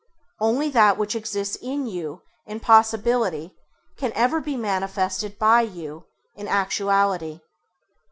Only 0.39 0.71
that 0.71 0.97
which 0.97 1.15
exists 1.15 1.55
in 1.57 1.85
you 1.85 2.23
in 2.47 2.59
possibility 2.59 3.53
can 3.97 4.11
ever 4.15 4.41
be 4.41 4.57
manifested 4.57 5.37
by 5.37 5.61
you 5.61 6.05
in 6.35 6.47
actuality. 6.47 7.39